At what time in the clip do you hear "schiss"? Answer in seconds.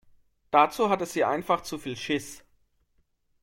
1.95-2.43